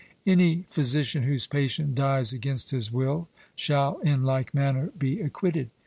Any 0.25 0.63
physician 0.67 1.21
whose 1.21 1.45
patient 1.45 1.93
dies 1.93 2.33
against 2.33 2.71
his 2.71 2.91
will 2.91 3.27
shall 3.55 3.99
in 3.99 4.23
like 4.23 4.51
manner 4.51 4.89
be 4.97 5.21
acquitted. 5.21 5.69